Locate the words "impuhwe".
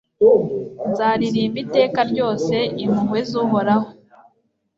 2.83-3.19